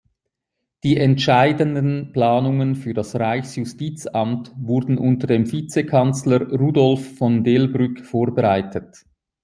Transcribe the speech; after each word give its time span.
Die 0.83 0.97
entscheidenden 0.97 2.09
Planungen 2.11 2.75
für 2.75 2.95
das 2.95 3.15
Reichsjustizamt 3.19 4.51
wurden 4.57 4.97
unter 4.97 5.27
dem 5.27 5.51
Vizekanzler 5.51 6.41
Rudolph 6.51 7.17
von 7.19 7.43
Delbrück 7.43 8.03
vorbereitet. 8.03 9.05